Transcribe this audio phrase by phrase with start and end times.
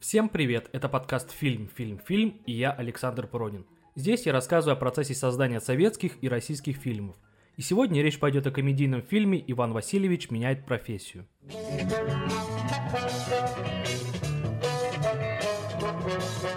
[0.00, 3.66] Всем привет, это подкаст «Фильм, фильм, фильм» и я Александр Пронин.
[3.96, 7.16] Здесь я рассказываю о процессе создания советских и российских фильмов.
[7.56, 11.26] И сегодня речь пойдет о комедийном фильме «Иван Васильевич меняет профессию».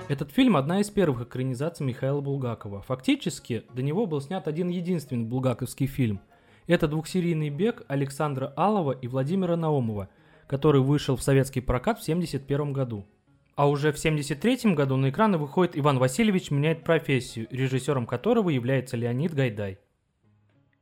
[0.07, 2.83] Этот фильм– одна из первых экранизаций Михаила Булгакова.
[2.83, 6.21] Фактически, до него был снят один единственный булгаковский фильм.
[6.67, 10.09] Это двухсерийный бег Александра Алова и Владимира Наумова,
[10.45, 13.07] который вышел в советский прокат в 1971 году.
[13.55, 18.95] А уже в 1973 году на экраны выходит Иван Васильевич меняет профессию, режиссером которого является
[18.95, 19.77] Леонид Гайдай.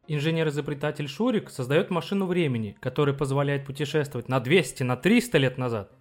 [0.07, 5.91] Инженер-изобретатель Шурик создает машину времени, которая позволяет путешествовать на 200, на 300 лет назад.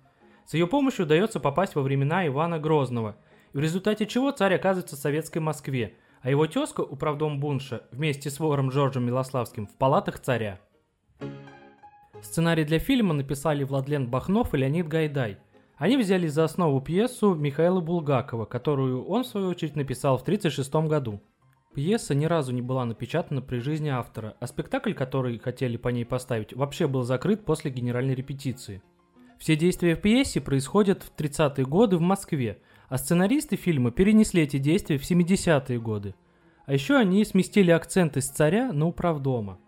[0.47, 3.17] С ее помощью удается попасть во времена Ивана Грозного,
[3.53, 8.39] в результате чего царь оказывается в советской Москве, а его тезка, управдом Бунша, вместе с
[8.41, 10.61] вором Джорджем Милославским в палатах царя.
[12.23, 15.39] Сценарий для фильма написали Владлен Бахнов и Леонид Гайдай–
[15.79, 20.89] они взяли за основу пьесу Михаила Булгакова, которую он, в свою очередь, написал в 1936
[20.89, 21.23] году.
[21.75, 26.05] Пьеса ни разу не была напечатана при жизни автора, а спектакль, который хотели по ней
[26.05, 28.83] поставить, вообще был закрыт после генеральной репетиции.
[29.39, 32.59] Все действия в пьесе происходят в 30-е годы в Москве,
[32.89, 36.17] а сценаристы фильма перенесли эти действия в 70-е годы.
[36.67, 39.61] А еще они сместили акценты с царя на управдома.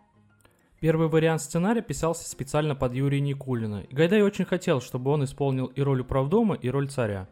[0.80, 5.66] Первый вариант сценария писался специально под Юрия Никулина, и Гайдай очень хотел, чтобы он исполнил
[5.66, 7.28] и роль управдома, и роль царя.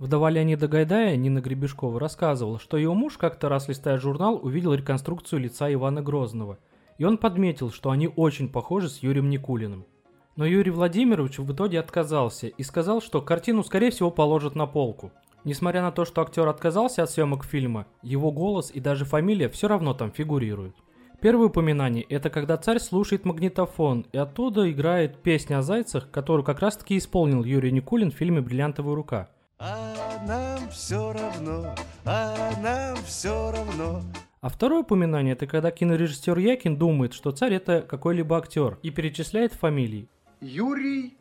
[0.00, 5.38] Вдова Леонида Гайдая, Нина Гребешкова, рассказывала, что ее муж как-то раз, листая журнал, увидел реконструкцию
[5.38, 6.58] лица Ивана Грозного,
[6.98, 9.86] и он подметил, что они очень похожи с Юрием Никулиным.
[10.34, 15.12] Но Юрий Владимирович в итоге отказался и сказал, что картину, скорее всего, положат на полку.
[15.44, 19.68] Несмотря на то, что актер отказался от съемок фильма, его голос и даже фамилия все
[19.68, 20.74] равно там фигурируют.
[21.20, 26.60] Первое упоминание– это когда царь слушает магнитофон, и оттуда играет песня о зайцах, которую как
[26.60, 29.28] раз-таки исполнил Юрий Никулин в фильме «Бриллиантовая рука».
[29.58, 29.96] А
[30.28, 31.74] нам все равно,
[32.04, 34.02] а нам все равно.
[34.40, 39.52] А второе упоминание– это когда кинорежиссер Якин думает, что царь– это какой-либо актер, и перечисляет
[39.52, 40.08] фамилии.
[40.40, 41.18] Юрий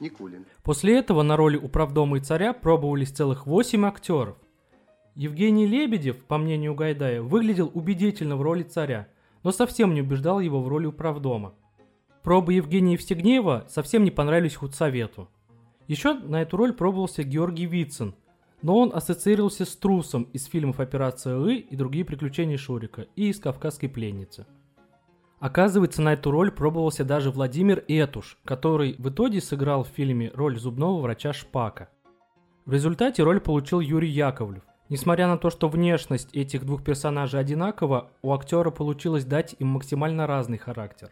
[0.00, 0.44] Никулин.
[0.64, 4.38] После этого на роли управдома и царя пробовались целых восемь актеров.
[5.14, 9.06] Евгений Лебедев, по мнению Гайдая, выглядел убедительно в роли царя–
[9.46, 11.54] но совсем не убеждал его в роли управдома.
[12.24, 15.28] Пробы Евгения Евстигнеева совсем не понравились худсовету.
[15.86, 18.16] Еще на эту роль пробовался Георгий Вицин,
[18.62, 23.38] но он ассоциировался с трусом из фильмов «Операция Лы» и другие приключения Шурика и из
[23.38, 24.46] «Кавказской пленницы».
[25.38, 30.58] Оказывается, на эту роль пробовался даже Владимир Этуш, который в итоге сыграл в фильме роль
[30.58, 31.88] зубного врача Шпака.
[32.64, 38.10] В результате роль получил Юрий Яковлев, Несмотря на то, что внешность этих двух персонажей одинакова,
[38.22, 41.10] у актера получилось дать им максимально разный характер.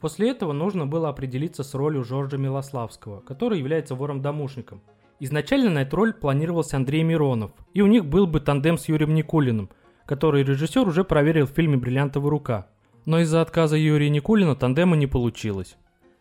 [0.00, 4.82] После этого нужно было определиться с ролью Жоржа Милославского, который является вором-домушником.
[5.18, 9.14] Изначально на эту роль планировался Андрей Миронов, и у них был бы тандем с Юрием
[9.14, 9.70] Никулиным,
[10.06, 12.66] который режиссер уже проверил в фильме «Бриллиантовая рука».
[13.06, 15.76] Но из-за отказа Юрия Никулина тандема не получилось.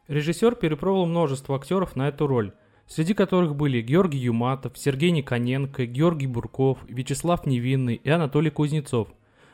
[0.08, 2.54] Режиссер перепробовал множество актеров на эту роль–
[2.90, 9.08] среди которых были Георгий Юматов, Сергей Никоненко, Георгий Бурков, Вячеслав Невинный и Анатолий Кузнецов.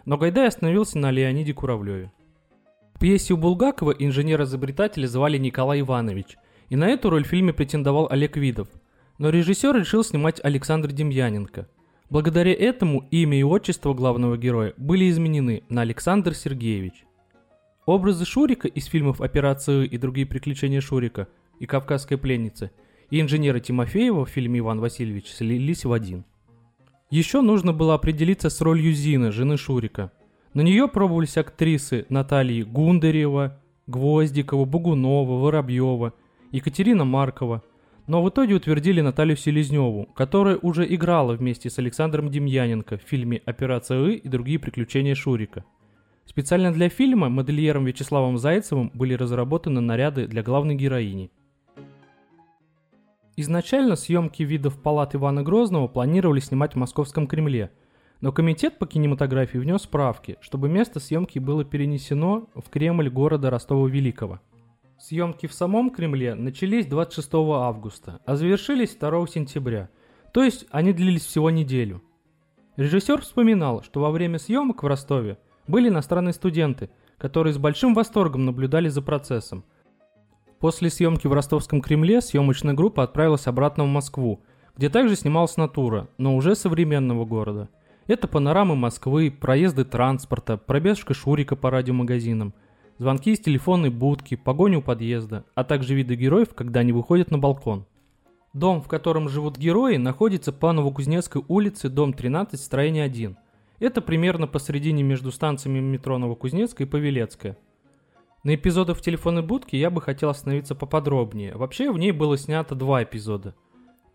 [0.06, 2.12] Но Гайдай остановился на Леониде Куравлеве.
[2.94, 6.38] В пьесе у Булгакова инженера-изобретателя звали Николай Иванович,
[6.70, 8.70] и на эту роль в фильме претендовал Олег Видов.
[9.18, 11.68] Но режиссер решил снимать Александр Демьяненко.
[12.10, 17.04] Благодаря этому имя и отчество главного героя были изменены на Александр Сергеевич.
[17.86, 21.28] Образы Шурика из фильмов «Операция» и другие приключения Шурика
[21.60, 22.72] и «Кавказская пленница»–
[23.10, 26.26] и инженеры Тимофеева в фильме «Иван Васильевич» слились в один.
[27.10, 30.12] Еще нужно было определиться с ролью Зины, жены Шурика.
[30.54, 36.14] На нее пробовались актрисы Натальи Гундарева, Гвоздикова, Бугунова, Воробьева,
[36.52, 37.64] Екатерина Маркова,
[38.08, 43.42] но в итоге утвердили Наталью Селезневу, которая уже играла вместе с Александром Демьяненко в фильме
[43.46, 45.64] «Операция И» и другие приключения Шурика.
[46.26, 51.32] Специально для фильма модельером Вячеславом Зайцевым были разработаны наряды для главной героини–
[53.38, 57.70] Изначально съемки видов палат Ивана Грозного планировали снимать в Московском Кремле,
[58.22, 64.40] но комитет по кинематографии внес справки, чтобы место съемки было перенесено в Кремль города Ростова-Великого.
[64.98, 69.90] Съемки в самом Кремле начались 26 августа, а завершились 2 сентября,
[70.32, 72.02] то есть они длились всего неделю.
[72.78, 75.38] Режиссер вспоминал, что во время съемок в Ростове
[75.68, 79.66] были иностранные студенты, которые с большим восторгом наблюдали за процессом–
[80.60, 84.42] После съемки в Ростовском Кремле съемочная группа отправилась обратно в Москву,
[84.78, 87.70] где также снималась натура, но уже современного города.
[88.08, 92.54] Это панорамы Москвы, проезды транспорта, пробежка Шурика по радиомагазинам,
[92.98, 97.40] звонки из телефонной будки, погоня у подъезда, а также виды героев, когда они выходят на
[97.40, 97.86] балкон.
[98.54, 103.36] Дом, в котором живут герои, находится по Новокузнецкой улице, дом 13, строение 1.
[103.80, 107.58] Это примерно посередине между станциями метро Новокузнецкая и Павелецкая.
[108.46, 111.56] На эпизодах в телефонной будке я бы хотел остановиться поподробнее.
[111.58, 113.56] Вообще в ней было снято два эпизода.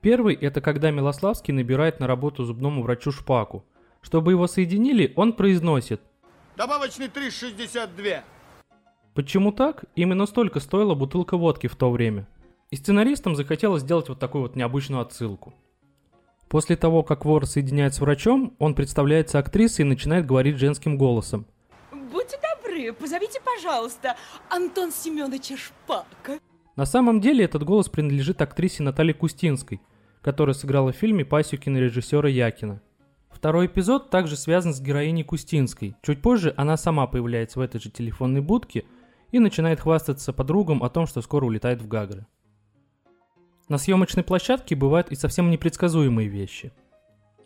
[0.00, 3.65] Первый– это когда Милославский набирает на работу зубному врачу Шпаку.
[4.00, 6.00] Чтобы его соединили, он произносит
[6.56, 8.21] Добавочный 3,62.
[9.15, 9.85] Почему так?
[9.97, 12.29] Именно столько стоила бутылка водки в то время.
[12.71, 15.55] И сценаристам захотелось сделать вот такую вот необычную отсылку.
[16.49, 21.47] После того, как вор соединяется с врачом, он представляется актрисой и начинает говорить женским голосом.
[22.12, 22.37] Будьте
[22.81, 24.17] добры, позовите, пожалуйста,
[24.49, 26.38] Антон Семеновича Шпака.
[26.77, 29.81] На самом деле этот голос принадлежит актрисе Наталье Кустинской,
[30.23, 32.81] которая сыграла в фильме пассию кинорежиссера Якина.
[33.31, 35.97] Второй эпизод также связан с героиней Кустинской.
[36.03, 38.85] Чуть позже она сама появляется в этой же телефонной будке
[39.32, 42.27] и начинает хвастаться подругам о том, что скоро улетает в Гагры.
[43.69, 46.73] На съемочной площадке бывают и совсем непредсказуемые вещи.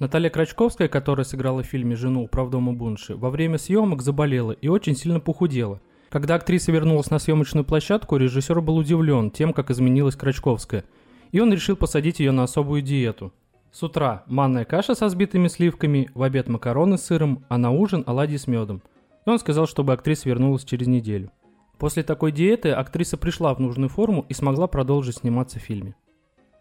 [0.01, 4.97] Наталья Крачковская, которая сыграла в фильме «Жену управдома Бунши», во время съемок заболела и очень
[4.97, 5.81] сильно похудела.
[6.09, 10.85] Когда актриса вернулась на съемочную площадку, режиссер был удивлен тем, как изменилась Крачковская,
[11.31, 13.33] и он решил посадить ее на особую диету.
[13.71, 18.03] С утра манная каша со сбитыми сливками, в обед макароны с сыром, а на ужин
[18.07, 18.83] оладьи с медом.
[19.27, 21.31] И он сказал, чтобы актриса вернулась через неделю.
[21.79, 25.95] После такой диеты актриса пришла в нужную форму и смогла продолжить сниматься в фильме.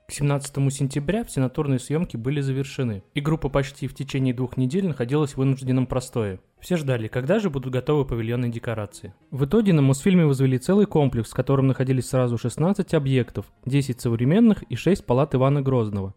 [0.05, 4.85] К 17 сентября все натурные съемки были завершены, и группа почти в течение двух недель
[4.85, 6.41] находилась в вынужденном простое.
[6.59, 9.13] Все ждали, когда же будут готовы павильонные декорации.
[9.31, 14.63] В итоге на Мосфильме возвели целый комплекс, в котором находились сразу 16 объектов, 10 современных
[14.63, 16.13] и 6 палат Ивана Грозного.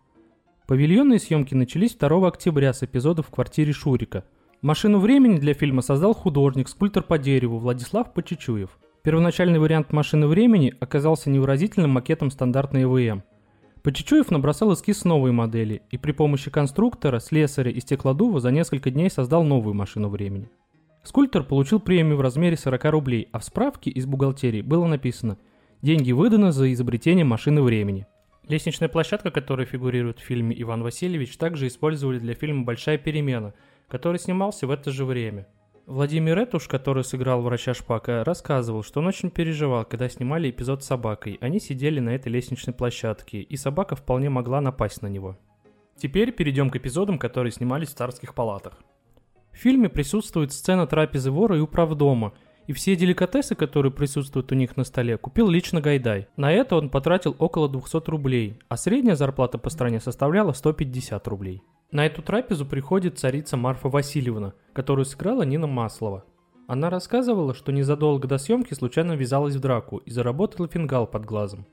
[0.66, 4.24] Павильонные съемки начались 2 октября с эпизода в квартире Шурика.
[4.62, 8.70] Машину времени для фильма создал художник, скульптор по дереву Владислав Почечуев.
[9.04, 13.22] Первоначальный вариант машины времени оказался невыразительным макетом стандартной ЭВМ–
[13.86, 19.08] Почечуев набросал эскиз новой модели и при помощи конструктора, слесаря и стеклодува за несколько дней
[19.08, 20.50] создал новую машину времени.
[21.04, 25.38] Скульптор получил премию в размере 40 рублей, а в справке из бухгалтерии было написано
[25.82, 28.08] «Деньги выданы за изобретение машины времени».
[28.48, 33.54] Лестничная площадка, которая фигурирует в фильме «Иван Васильевич», также использовали для фильма «Большая перемена»,
[33.86, 35.46] который снимался в это же время–
[35.86, 40.86] Владимир Этуш, который сыграл врача Шпака, рассказывал, что он очень переживал, когда снимали эпизод с
[40.86, 41.38] собакой.
[41.40, 45.38] Они сидели на этой лестничной площадке, и собака вполне могла напасть на него.
[45.96, 48.80] Теперь перейдем к эпизодам, которые снимались в царских палатах.
[49.52, 52.32] В фильме присутствует сцена трапезы вора и управдома,
[52.66, 56.26] и все деликатесы, которые присутствуют у них на столе, купил лично Гайдай.
[56.36, 61.62] На это он потратил около 200 рублей, а средняя зарплата по стране составляла 150 рублей.
[61.92, 66.24] На эту трапезу приходит царица Марфа Васильевна, которую сыграла Нина Маслова.
[66.66, 71.64] Она рассказывала, что незадолго до съемки случайно ввязалась в драку и заработала фингал под глазом.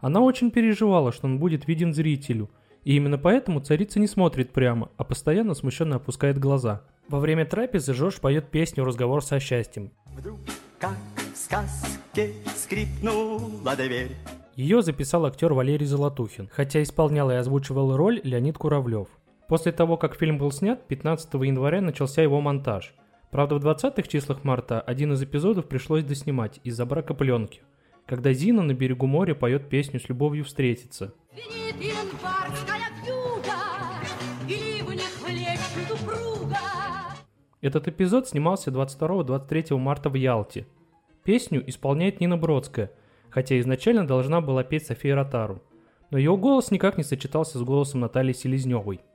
[0.00, 2.50] Она очень переживала, что он будет виден зрителю,
[2.82, 6.82] и именно поэтому царица не смотрит прямо, а постоянно смущенно опускает глаза.
[7.08, 9.92] Во время трапезы Жорж поет песню «Разговор со счастьем».
[10.06, 10.38] Вдруг,
[10.78, 14.16] как в сказке, скрипнула дверь.
[14.56, 19.08] Ее записал актер Валерий Золотухин, хотя исполнял и озвучивал роль Леонид Куравлев.
[19.52, 22.94] После того, как фильм был снят, 15 января начался его монтаж.
[23.30, 27.60] Правда, в 20-х числах марта один из эпизодов пришлось доснимать из-за брака пленки,
[28.06, 31.12] когда Зина на берегу моря поет песню «С любовью встретиться».
[37.60, 40.66] Этот эпизод снимался 22-23 марта в Ялте.
[41.24, 42.90] Песню исполняет Нина Бродская,
[43.28, 45.62] хотя изначально должна была петь София Ротару.
[46.10, 49.02] Но ее голос никак не сочетался с голосом Натальи Селезневой–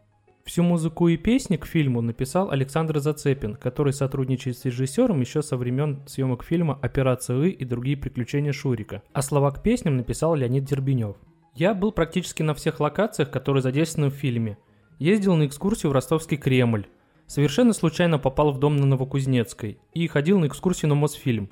[0.47, 5.57] Всю музыку и песни к фильму написал Александр Зацепин, который сотрудничает с режиссером еще со
[5.57, 9.03] времен съемок фильма «Операция И» и другие приключения Шурика.
[9.11, 11.17] А слова к песням написал Леонид Дербенев.
[11.53, 14.57] Я был практически на всех локациях, которые задействованы в фильме.
[14.99, 16.87] Ездил на экскурсию в Ростовский Кремль.
[17.25, 21.49] Совершенно случайно попал в дом на Новокузнецкой и ходил на экскурсию на Мосфильм.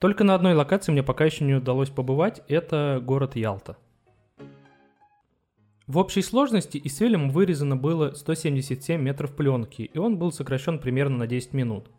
[0.00, 3.76] Только на одной локации мне пока еще не удалось побывать, это город Ялта.
[5.88, 11.18] В общей сложности из фильма вырезано было 177 метров пленки, и он был сокращен примерно
[11.18, 11.90] на 10 минут.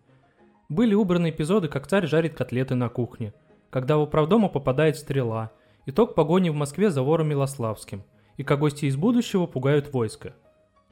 [0.69, 3.33] Были убраны эпизоды, как царь жарит котлеты на кухне,
[3.69, 5.51] когда в управдома попадает стрела,
[5.85, 8.03] итог погони в Москве за вором Милославским,
[8.37, 10.33] и как гости из будущего пугают войско.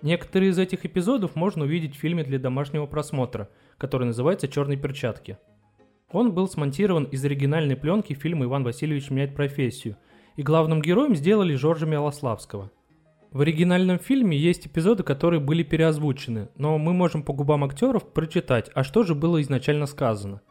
[0.02, 5.38] Некоторые из этих эпизодов можно увидеть в фильме для домашнего просмотра, который называется «Черные перчатки».
[6.12, 9.96] Он был смонтирован из оригинальной пленки фильма «Иван Васильевич меняет профессию»,
[10.36, 12.70] и главным героем сделали Жоржа Милославского–
[13.32, 18.70] в оригинальном фильме есть эпизоды, которые были переозвучены, но мы можем по губам актеров прочитать,
[18.74, 20.42] а что же было изначально сказано.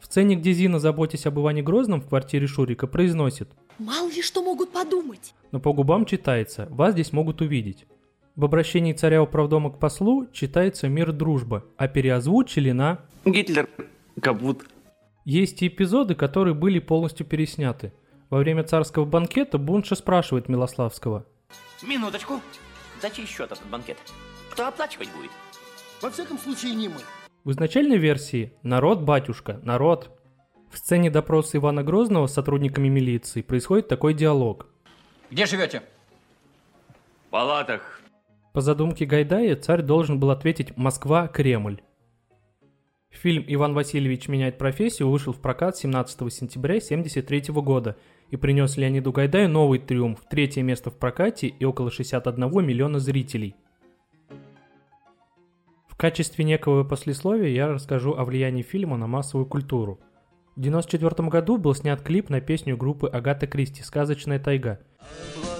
[0.00, 4.42] В сцене, где Зина, заботясь об Иване Грозном в квартире Шурика, произносит, Мало ли что
[4.42, 5.34] могут подумать.
[5.52, 7.86] но по губам читается «Вас здесь могут увидеть».
[8.34, 13.68] В обращении царя управдома к послу читается «Мир, дружба», а переозвучили на Гитлер
[14.22, 14.64] капут.
[15.26, 17.92] Есть и эпизоды, которые были полностью пересняты.
[18.30, 21.26] Во время царского банкета Бунша спрашивает Милославского.
[21.82, 22.40] Минуточку.
[23.02, 23.98] За чей счет этот банкет?
[24.50, 25.30] Кто оплачивать будет?
[26.00, 27.00] Во всяком случае, не мы.
[27.44, 30.10] В изначальной версии «Народ, батюшка, народ».
[30.70, 34.68] В сцене допроса Ивана Грозного с сотрудниками милиции происходит такой диалог.
[35.30, 35.82] Где живете?
[37.26, 38.00] В палатах.
[38.52, 41.82] По задумке Гайдая царь должен был ответить «Москва, Кремль».
[43.10, 47.96] Фильм «Иван Васильевич меняет профессию» вышел в прокат 17 сентября 1973 года
[48.30, 53.54] и принес Леониду Гайдаю новый триумф, третье место в прокате и около 61 миллиона зрителей.
[55.88, 60.00] В качестве некого послесловия я расскажу о влиянии фильма на массовую культуру.
[60.54, 64.80] В 1994 году был снят клип на песню группы Агата Кристи «Сказочная тайга».
[65.00, 65.56] Пьяные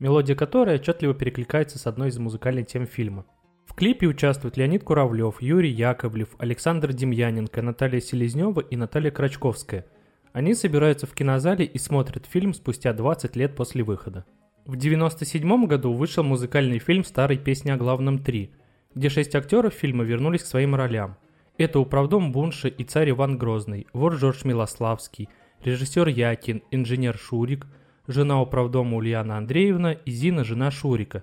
[0.00, 3.26] мелодия которой отчетливо перекликается с одной из музыкальных тем фильма.
[3.70, 9.86] В клипе участвуют Леонид Куравлев, Юрий Яковлев, Александр Демьяненко, Наталья Селезнева и Наталья Крачковская.
[10.32, 14.24] Они собираются в кинозале и смотрят фильм спустя 20 лет после выхода.
[14.64, 18.50] В 1997 году вышел музыкальный фильм «Старой песни о главном 3»,
[18.96, 21.16] где шесть актеров фильма вернулись к своим ролям.
[21.56, 25.28] Это управдом Бунша и царь Иван Грозный, вор Жорж Милославский,
[25.62, 27.68] режиссер Якин, инженер Шурик,
[28.08, 31.22] жена управдома Ульяна Андреевна и Зина, жена Шурика.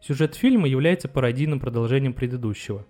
[0.00, 2.86] Сюжет фильма является пародийным продолжением предыдущего.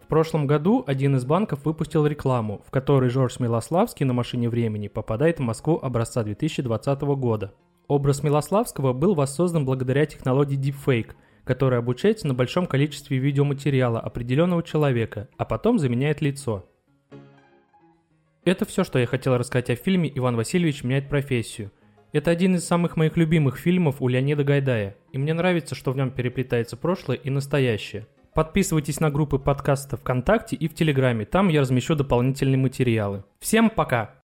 [0.00, 4.86] В прошлом году один из банков выпустил рекламу, в которой Жорж Милославский на машине времени
[4.88, 7.54] попадает в Москву образца 2020 года.
[7.88, 15.28] Образ Милославского был воссоздан благодаря технологии Deepfake, которая обучается на большом количестве видеоматериала определенного человека,
[15.36, 16.66] а потом заменяет лицо.
[18.44, 21.72] Это все, что я хотел рассказать о фильме «Иван Васильевич меняет профессию».
[22.12, 25.96] Это один из самых моих любимых фильмов у Леонида Гайдая, и мне нравится, что в
[25.96, 28.06] нем переплетается прошлое и настоящее.
[28.32, 33.24] Подписывайтесь на группы подкаста ВКонтакте и в Телеграме, там я размещу дополнительные материалы.
[33.40, 34.14] Всем пока!